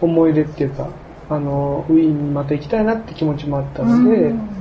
[0.00, 0.88] 思い出っていうか、
[1.30, 4.57] あの、ウィーンにまた行きたいなって気持ちもあったうんので、うん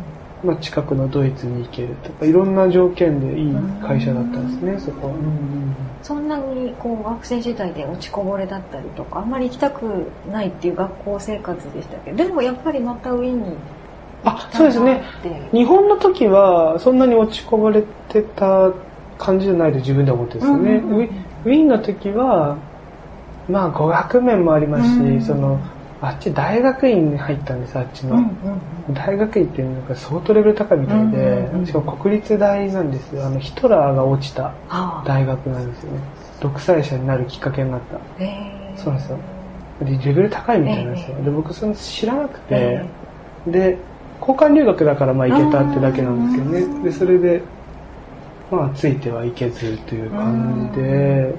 [0.48, 3.56] まあ近くのドイツに行けるとか、いろんな条件でいい
[3.86, 5.14] 会社だったんですね、そこは。
[6.02, 13.56] そんなにこう学生時代で落ちこぼれだったりとか、あんまり行きたくないっていう学校生活でしたけど、でもやっぱりまたウィーンに
[14.24, 15.04] あ、そうですね。
[15.52, 18.72] 日本の時はそんなに落ちこぼれてた
[19.18, 20.72] 感じじゃないと自分で思ってるんですよね。
[20.78, 21.10] うんうんうん
[21.46, 22.58] ウィーンの時は、
[23.48, 25.60] まあ語学面もありますし、うんその、
[26.02, 28.16] あっち大学院に入ったんです、あっちの。
[28.16, 28.32] うんうん
[28.94, 33.26] 大学院っていうのが相当レベル高いみたいで、うんうんうんしかも国立大なんですよ。
[33.26, 36.00] あの、ヒトラーが落ちたはあ大学なんですよね。
[36.40, 38.24] 独裁者になるきっかけになった。
[38.24, 39.18] へーそうなんですよ。
[39.82, 41.16] で、レベル高いみたいなんですよ。
[41.18, 42.86] ええで、僕その知らなくて、え
[43.48, 43.78] で、
[44.22, 46.90] 交換留学だからまあ行けたってだけなんですけどうんね。
[46.90, 47.42] で、それで、
[48.50, 51.36] まあついてはいけずという感じで、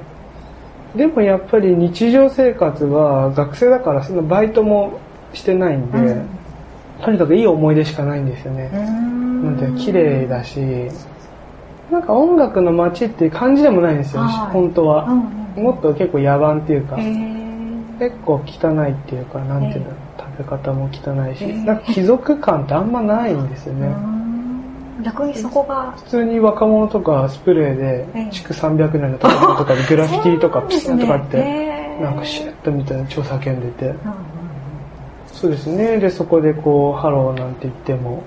[0.99, 4.99] でもやっぱり日常生活は学生だからそんなバイトも
[5.33, 6.29] してないんで、うん。
[7.05, 8.69] とにかくいい思い出しかないんですよね。
[8.75, 9.57] うん。
[9.57, 10.59] なんて綺麗だし、
[11.93, 14.53] なんか音楽の街っていう感じでもないんですよ、はい。
[14.53, 15.05] 本当は。
[15.05, 15.23] うん
[15.57, 15.63] うん。
[15.63, 16.97] もっと結構野蛮っていうか、
[18.01, 24.18] 結構汚いっていうか、なんていうんだろう、食べ方も汚いし、ええなんか貴族感ってあんまないんですよね。
[24.99, 33.87] うん逆にそこが普通に若者とかスプレーええで、築300年の建物とかでグラフィティとかピスンとかって、ねなんかシュッとみたいな超叫んでて。
[33.87, 34.39] うんうん
[35.39, 35.99] そうですね。
[35.99, 38.25] で、そこでこう、ハローなんて言っても、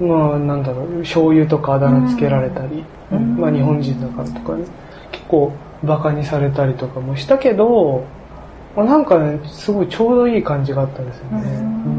[0.00, 4.64] まあなんだろう、醤油とかあだ名つけられたり、うんまあ日本人だからとかね、
[5.12, 5.52] 結構
[5.84, 8.04] バカにされたりとかもしたけど、
[8.74, 11.42] まあなんかね、すごいちょうどいい感じがあったんですよね。
[11.42, 11.97] うんうん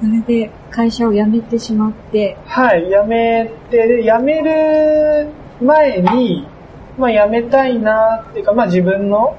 [0.00, 5.28] それで会社を辞めてしまって、はい、辞めて、辞める
[5.60, 6.46] 前に、
[6.98, 9.36] まあ辞めたいなっていうか、まあ自分の、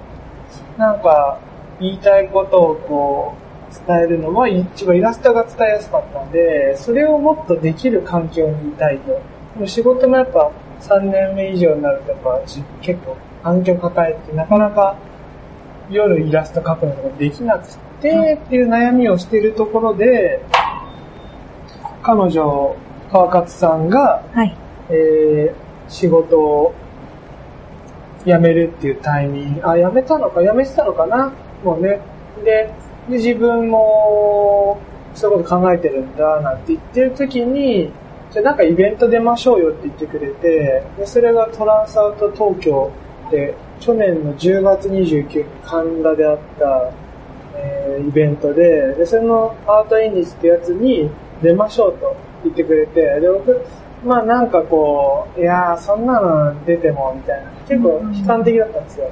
[0.78, 1.40] なんか、
[1.80, 9.12] 言いたいことをこう、伝えるのは一番イラストが伝えやすかったんで、それをもっとできる環境にいたいと。
[9.58, 12.40] でも仕事もやっぱ3年目以上になるとやっぱ
[12.82, 14.96] 結構環境抱えてなかなか
[15.90, 20.42] 夜イラスト描くのができなくてっていう悩みをしているところで、
[22.04, 22.76] 彼女、
[23.12, 24.56] 川勝さんが、はい。
[24.90, 26.74] えー、仕事を
[28.26, 31.34] 辞めるっていうタイミング、あ、辞めたのか、辞めてたのかな？
[31.64, 32.00] もうね。
[32.44, 32.72] で、
[33.10, 34.80] で自分も、
[35.16, 37.92] そういうこと考えてるんだ、なんて言ってる時に、
[38.32, 42.92] じゃあなんかイベント出ましょうよって言ってくれて、でそれがトランスアウト東京
[43.32, 46.92] で、去年の10月29日、神田であった、
[47.58, 51.10] えーイベントで、で、そのアートインディスってやつに
[51.42, 53.66] 出ましょうと言ってくれて、で、僕、
[54.06, 59.10] まあなんかこう、いやーそんなの出てもみたいな、結構悲観的だったんですよ。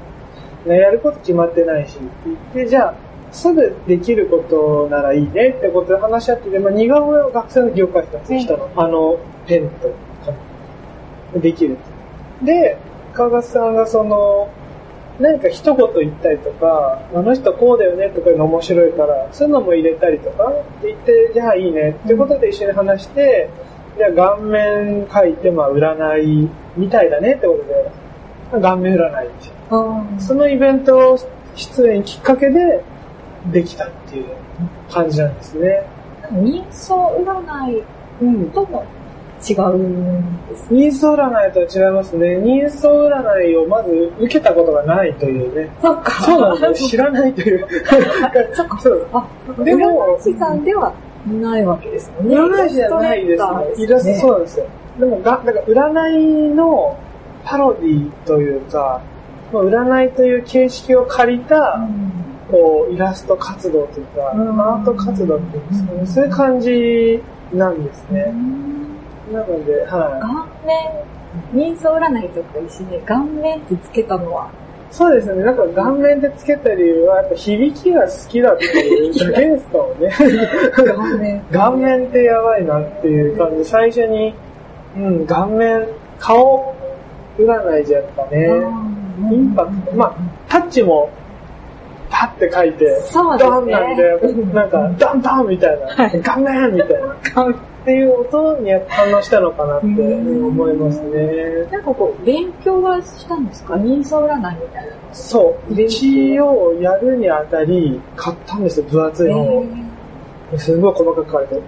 [0.66, 2.96] ね、やること決まってないし、って言って、じゃあ、
[3.32, 9.92] すぐできることならいいねってことで話し合ってて、まあ似顔絵を学生の業界人た人の、あの、ペンと
[11.32, 11.78] 紙できる。
[12.44, 12.78] で、
[13.14, 14.50] 川勝さんがその、
[15.20, 23.50] 何か一言言ったりとか、あの人こうだよねとかいうの面白いから、そういうのも入れたりとか、って言って、じゃあいいねってことで一緒に話して、
[23.98, 27.54] じゃあ顔面描いて、まあ占いみたいだねってこ
[28.52, 31.18] とで、顔面占いっていうそのイベント
[31.56, 32.84] 出演きっかけで
[33.52, 34.26] できたっていう
[34.92, 35.88] 感じなんですね。
[36.32, 37.84] 人相占い
[38.22, 38.52] うん。
[39.48, 40.90] 違うんですね。
[40.90, 42.38] 人相占いとは違いますね。
[42.42, 45.70] 人相占いをまず受けたことがないというね。
[45.82, 46.12] そっか。
[46.24, 46.90] そうなんですよ。
[46.90, 47.68] 知らないという。
[48.54, 48.80] そっか。
[48.80, 49.28] そうあ、
[49.64, 50.94] でも占い師さんでは
[51.28, 52.36] ないわけですよね。
[52.36, 53.60] 占い師じゃないですね。
[53.78, 54.66] イラスト、そうなんですよ。
[55.00, 56.98] でもが、だから占いの
[57.44, 59.02] パロディというか、
[59.52, 61.80] まあ占いという形式を借りた、
[62.50, 66.06] こう、イラスト活動というか、うんアート活動っていうんですかね。
[66.06, 68.34] そういう感じなんですね。
[69.32, 70.34] なので、は顔
[70.66, 74.50] 面、人相占いとか一緒に顔面ってつけたのは、
[74.92, 74.94] い。
[74.94, 75.44] そうですね。
[75.44, 80.12] なんか顔面でつけた理由は、やっぱ響きが好きだっていうだけですかもね。
[80.86, 81.42] 顔面。
[81.52, 83.66] 顔面ってやばいなっていう感じ。
[83.66, 84.34] 最初に、
[84.98, 85.88] うん、顔面、
[86.20, 86.74] 顔
[87.38, 88.48] 占いじゃやっぱね、
[89.32, 89.96] インパクト。
[89.96, 90.16] まあ、
[90.48, 91.10] タッチも、
[92.18, 93.56] パッて書いて、そうですね。
[93.58, 94.20] ドンなんで、
[94.54, 100.48] なんか、ドンドンみたいな、顔面みたいな、っていう音に反応したのかなってうん。
[100.48, 101.68] 思いますね。
[101.72, 103.78] なんかこう、勉強はしたんですか？
[103.78, 104.52] 人相占いみたい
[104.84, 104.92] なの。
[105.12, 109.64] そう、一応やるにあたり、買ったんですよ、分厚い本を。
[110.58, 111.56] すごい細かく書いて。
[111.56, 111.62] る。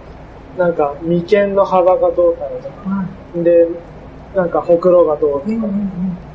[0.58, 3.06] なんか、眉間の幅がどうたらとか、
[3.44, 3.68] で、
[4.38, 5.67] なんか、ほくろがどうとか、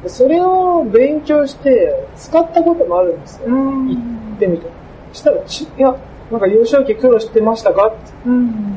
[0.02, 3.48] でそれを勉強して、使ったこともあるんですよ。
[3.48, 3.96] 行
[4.36, 4.66] ってみて。
[5.12, 5.94] したら、ちいや、
[6.32, 7.86] なんか幼少期苦労してましたか？
[7.86, 7.96] って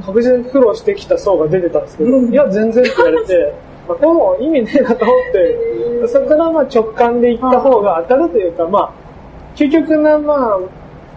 [0.06, 2.32] 確実に苦労してきた層が出てたんですけど、うん。
[2.32, 3.54] いや、全然って言われて、
[3.90, 8.92] まあ、これも意味ねえなと思って、そこからまあ直感で行った方が当たるというか、まあ、
[9.56, 10.60] 究極な、まあ、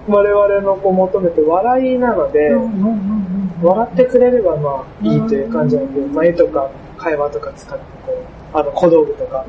[0.09, 2.49] 我々のこう求めて笑いなので、
[3.63, 9.45] 笑ってくれればまあいいという感じなんで、まあ、絵とか会話とか使ってこう、あの小道具とか。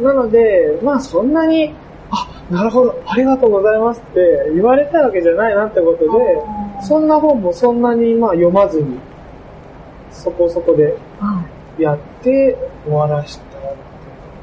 [0.00, 1.74] なので、まあそんなに、
[2.10, 8.98] あ、なるほど、ありがとうございますって言われたわけじゃないなってことで、そんな本もそんなにまあ読まずに、
[10.10, 10.96] そこそこで
[11.78, 13.74] やって終わらしたって感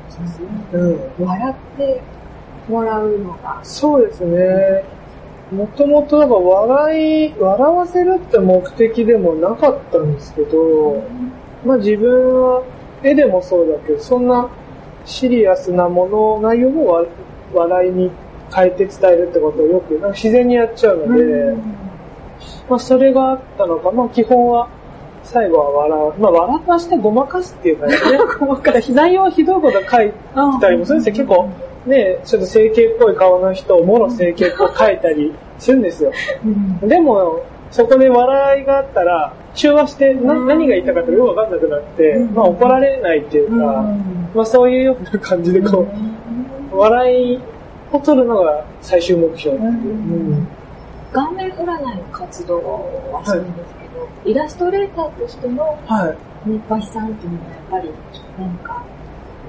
[0.10, 0.48] じですね。
[0.74, 1.26] うん。
[1.26, 2.02] 笑って
[2.68, 3.60] もらうのが。
[3.64, 4.84] そうですね。
[5.52, 11.04] もともとなんか笑い、笑わせるって目的でもなかったんですけど、
[11.66, 12.64] まあ自分は
[13.04, 14.50] 絵でもそうだけど、そんな
[15.06, 17.06] シリアスなもの、内容もわ
[17.54, 18.12] 笑いに
[18.54, 21.56] 変えて伝えるってことをよく自然にやっちゃうので、
[22.70, 24.70] まあそれがあったのか、まあ基本は
[25.24, 26.22] 最後は笑う。
[26.22, 27.98] まあ笑わしてごまかすっていうかね、
[28.40, 28.94] ごまかす。
[28.94, 30.12] 内容はひどいこと書い
[30.60, 31.26] たりもするんですよ。
[31.26, 31.50] 結構
[31.86, 36.12] ね、ちょっと整形っぽい顔の人をもろ整形っぽく書いたりするんですよ。
[36.82, 43.84] でも、そこで笑いがあったら、中和してな何が言いたかったかよくわかんなくなって、まあ怒られないっていうか、
[44.34, 45.88] まあそういうような感じでこ
[46.72, 47.40] う、笑い
[47.92, 49.72] を取るのが最終目標っていう。
[49.72, 50.48] うん
[51.14, 52.60] 顔面占いの活動
[53.14, 53.76] はするんです
[54.26, 56.50] けイラストレーターとしてのはい。
[56.50, 57.92] 日橋さんっていうのはやっぱり
[58.38, 58.84] 何か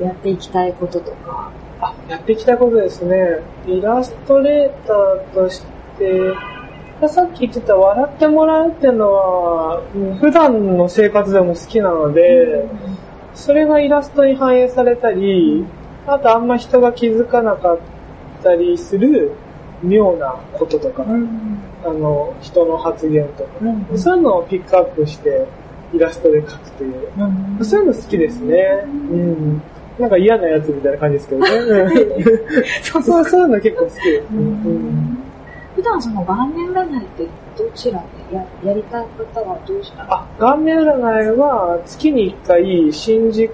[0.01, 1.51] やっていきたいこととか。
[1.81, 3.41] あ、やっていきたいことですね。
[3.67, 5.63] イラストレーターとし
[5.99, 6.35] て、
[7.09, 12.65] さっき言ってた笑ってもらうっていうのは、うん普段の生活でも好きなので、
[13.35, 15.65] それがイラストに反映されたり、
[16.07, 17.79] あとあんま人が気づかなかっ
[18.43, 19.33] たりする
[19.83, 21.59] 妙なこととか、うん。
[21.85, 23.51] あの、人の発言とか、
[23.91, 23.99] うん。
[23.99, 25.47] そういうのをピックアップして
[25.93, 27.09] イラストで描くという。
[27.19, 28.57] うんそういうの好きですね。
[28.85, 29.63] うん。
[29.99, 31.49] なんか嫌なやつみたいな感じですけどね。
[32.83, 34.27] そう そう、そういうの結構好きです。
[35.75, 43.53] 普段その顔面占いってどちらでややりたい方はどうしたあ、顔面占いは月に1回新宿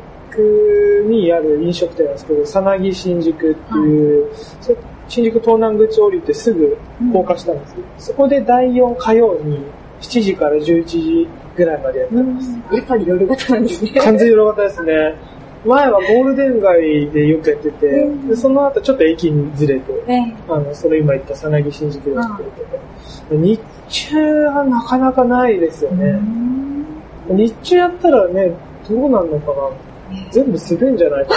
[1.08, 4.76] にある飲食店なんですけど、さなぎ新宿っていう、そ
[5.08, 6.78] 新宿東南口降りてすぐ
[7.12, 9.64] 高架したんですよ、そこで第4火曜に
[10.00, 12.50] 7時から11時ぐらいまでやってうんます。
[12.72, 13.92] やっぱり夜型なんですね。
[14.00, 15.14] 完全に色型ですね。
[15.64, 18.28] 前はゴールデン街でよくやってて、うん。
[18.28, 22.50] でその後ちょっと駅にずれて、ねあの、その今言ったさなぎ新宿でやってる
[23.28, 26.20] けど、日中はなかなかないですよね。
[27.28, 28.52] 日中やったらね、
[28.88, 29.70] どうなんのかな。
[30.32, 31.34] 全部滑るんじゃないか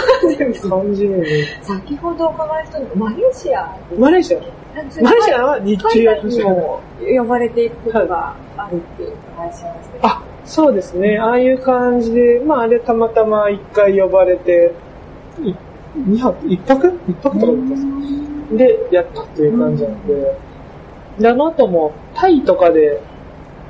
[0.68, 1.24] 感じに。
[1.62, 3.76] 先ほどお伺いしたのがマレーシア。
[3.96, 4.38] マレーシア？
[5.02, 6.44] マレーシアは日中やってほしい。
[6.44, 9.92] も呼ばれていくことがあるっていうお伺いしました。
[9.92, 10.08] けど。
[10.08, 11.18] あ、そうですね。
[11.18, 14.74] ああいう感じで、まああれたまたま一回呼ばれて、
[15.42, 15.54] い
[15.96, 16.46] 二泊？
[16.48, 16.92] 一泊？
[17.08, 20.36] 一泊とかだったんですで、やったっていう感じなんで、
[21.18, 23.00] で、あの後もタイとかで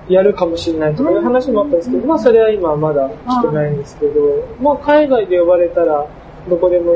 [0.08, 4.20] やるかもしれないとかいう話もあったんですけど、まあそれは今まだ来てないんですけど、
[4.60, 6.06] まあ海外で呼ばれたら
[6.48, 6.94] どこでも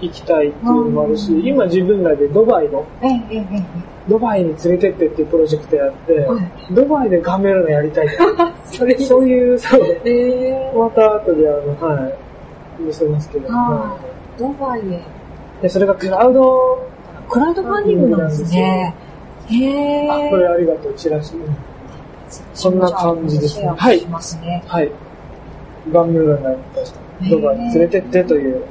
[0.00, 2.86] 行きたいっていうのもあるし、今自分らでドバイの、
[4.08, 8.18] ドバイに連れてってっていうプロジェクトやって、はいドバイでガメラのやりたいってえ。
[8.76, 12.08] それそういう、そう、ええまた後であの、は
[12.78, 13.96] い、見せますけど、は
[14.38, 15.00] ドバイへ。
[15.62, 16.78] でそれがクラウド、
[17.28, 18.94] クラウドファンディングなんですね。
[19.48, 20.10] へえ。
[20.10, 21.34] あ、これありがとう、チラシ。
[22.54, 24.62] そんな感じですねシェアしますね。
[24.66, 24.90] はい。
[25.92, 26.56] ガンメ占い
[27.20, 28.62] にドバイに連れてってという、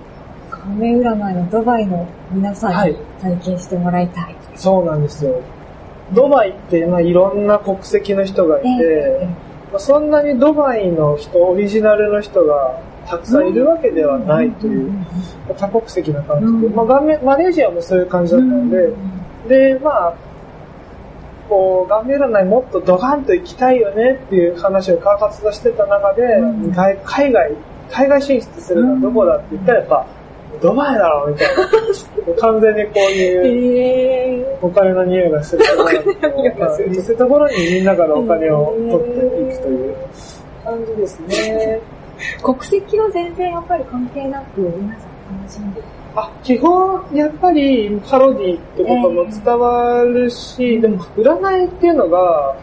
[0.50, 4.35] 顔面占いのドバイの皆さんにはい体験してもらいたい。
[4.56, 5.42] そうなんですよ。
[6.14, 8.70] ドバイって、まあ、いろんな国籍の人がいて、
[9.24, 9.28] え
[9.72, 14.92] まあ、そんなにドバイの人、オリジナルの人がたくさんいるわけではないという、
[15.58, 16.76] 多国籍な感じで、うん。
[16.76, 16.86] まあ、
[17.24, 18.94] マレーシアもそういう感じだったので、
[19.48, 20.14] で、まあ、
[21.50, 26.24] こう、ガンメ占いもっとドカンと行きたいよねっていう話を活発としてた中で、
[27.04, 27.52] 海外、
[27.92, 30.06] 海外進出するのはどこだって言ったらやっぱ、
[30.62, 31.66] ドバイだろうみたいな。
[32.40, 34.58] 完全にこういう。
[34.62, 39.96] お金の匂いがするお金の匂いがするまあそういうところにみんなからお金を取っていくという
[40.64, 41.80] 感じですね。
[42.42, 45.88] 国籍は全然やっぱり関係なく皆さん楽しんでる。
[46.16, 52.56] あ、基本、やっぱりパロディってことも伝わるし、でも占いっていうのが、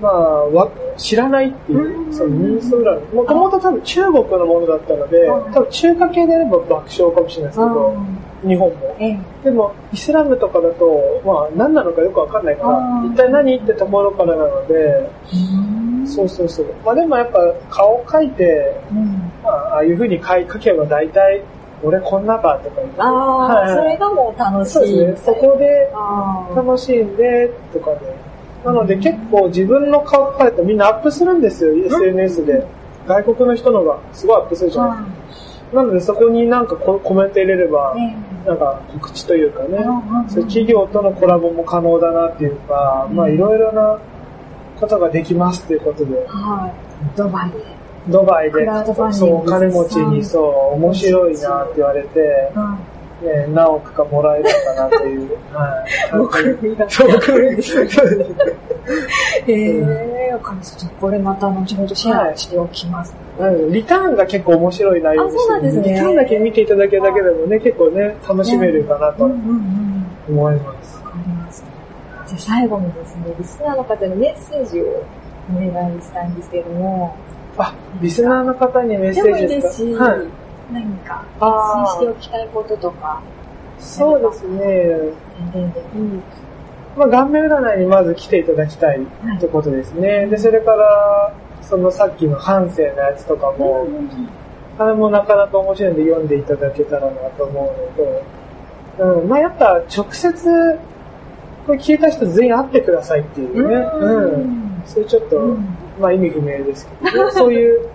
[0.00, 3.14] まあ、わ知らないっていうう、んその民数占い。
[3.14, 7.96] もともと多分中国のものだったのでうん、多分中華系であれば爆笑かもしれないですけど、
[8.42, 8.96] 日本も。
[8.98, 9.20] ええ。
[9.44, 15.10] でも、イスラムとかだと、まあ、何なのかよくわかんないから一体何ってところからなので、
[16.06, 16.66] そうそうそう。
[16.84, 19.30] まあでもやっぱ顔描いて、うん。
[19.42, 21.42] まあ、ああいう風に描けば大体、
[21.82, 23.00] 俺こんなかとか言って。
[23.00, 24.72] ああ、はいそれがもう楽しい。
[24.72, 25.16] そうですね。
[25.16, 25.90] そこで。
[26.54, 28.29] 楽しんで、とかで。
[28.64, 32.66] なので結構自分の顔描かれてみんなアップするんですよ、SNS で。
[33.06, 35.06] 外国の人のがすごいアップするじゃな
[35.72, 35.74] い。
[35.74, 39.78] なのでそこになんかココメント入れれば、ねなんか告知というかね、
[40.34, 43.98] 企業とのコラボも可能だなっていうか、まあいろいろな
[44.78, 46.72] ことができますということで、は
[47.14, 47.16] い。
[47.16, 47.58] ドバイで。
[48.08, 48.66] ドバイで。
[49.12, 52.78] そうお金持ちにそう面白いなって言われて、うん。
[53.22, 56.16] ね、何億かもらえるかなという、はい。
[56.16, 57.58] わかるみたいそう、わかる。
[59.46, 60.88] へえ、わかりました。
[60.94, 63.14] これまた後ほどシェアしておきます。
[63.38, 69.38] うんリターンが結構面白い内容あそうなんですねリターンだけ見ていただけるだけでもね、結構ね、楽しめるかなとうんうん
[70.28, 70.38] うん。
[70.38, 70.96] 思います。
[70.98, 71.66] わかりました。
[72.26, 75.04] じゃあ最後にですね、リスナーの方にメッセージを
[75.52, 77.16] お願いしたいんですけれども、
[77.58, 80.20] あ、リスナーの方にメッセでもいージでいですし、すかはい。
[80.72, 83.22] 何か発信しておきたいこととか、
[83.80, 84.60] そうですね。
[85.36, 85.80] 宣伝で。
[85.94, 86.22] うん。
[86.96, 90.26] まあ、顔面占いにまず来ていただきたいってことですね。
[90.26, 93.86] で、それから、そのさっきの半生のやつとかも、
[94.78, 97.74] あれもなかなか面白いんで読んでいただけたらなと思
[98.98, 100.78] うのと、うん、まあやっぱ直接、
[101.66, 104.82] これ聞いた人全員会ってくださいっていうね、うん。
[104.86, 105.64] それちょっとうん。
[106.00, 107.88] まあ意味不明ですけど、そういう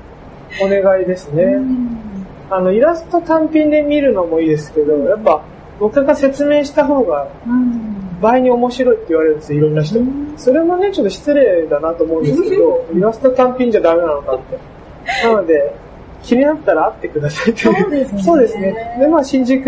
[0.61, 1.43] お願いですね。
[2.49, 5.41] あの、イラスト単品で見るのもいいですけど、やっぱ
[5.79, 7.27] 僕が説明した方が
[8.21, 10.37] 倍に面白いって言われるんですよ、いろんな人に。
[10.37, 14.59] それもね、ちょっと失礼だなと思うんですけど、イラスト単品じゃダメなのかって。
[15.27, 15.75] なので、
[16.23, 17.75] 気になったら会ってくださいっていう。
[17.75, 18.97] そうですねそうですね。
[18.99, 19.67] で、まあ、新宿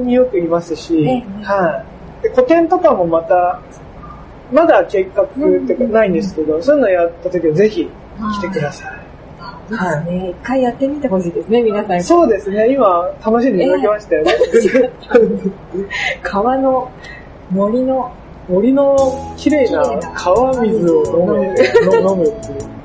[0.00, 1.84] によくいますし、ええは
[2.20, 2.22] い。
[2.22, 3.60] で、個展とかもまた、
[4.52, 7.90] まだ計画っていうかないんですけど、そういうのやった時はぜひ
[8.40, 9.07] 来てください。
[9.70, 10.04] はい。
[10.04, 12.02] ね、一回やってみてほしいですね、皆さん。
[12.02, 14.32] そうですね、今、楽しんでいただきましたよね。
[16.22, 16.90] 川の
[17.50, 18.12] 森の、
[18.48, 19.82] 森の綺麗な
[20.14, 22.78] 川水を飲む、飲むっていう。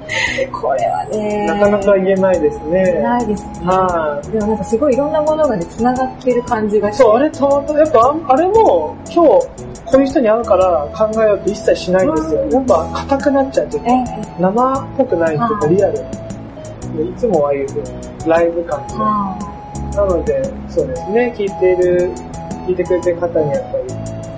[0.52, 3.02] これはね、なかなか言えないですね。
[3.02, 3.52] ないですね。
[3.66, 4.32] はい。
[4.32, 7.04] でもなんかすごいいろんなものがね、繋がってる感じがして。
[7.04, 12.46] そう、あれたまたま、やっぱああれも今日こういう人に会うから考えようって一切しないんですよ。
[12.52, 14.04] やっぱ硬くなっちゃうというか、え
[14.40, 16.23] 生っぽくないっていうかはいリアル。
[16.96, 17.68] でいつもああいう
[18.28, 18.94] ライブ感で。
[18.98, 19.38] あ
[19.96, 22.12] なので、そうですね、聞いている、
[22.68, 23.84] 聞いてくれてる方にやっぱり、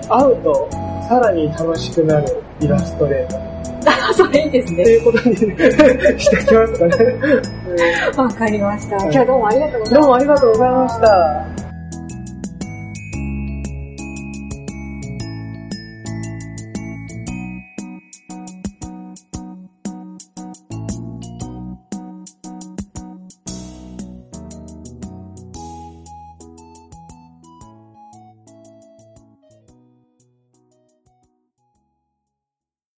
[0.10, 0.70] 会うと
[1.08, 4.10] さらに楽しくなるイラストレーター。
[4.10, 4.84] あ、 それいいですね。
[4.84, 5.40] いうことにし
[6.30, 6.96] てきますかね。
[8.18, 8.96] わかりました。
[8.98, 11.65] はい今日はどうもありがとうございましたどうもありがとうございました。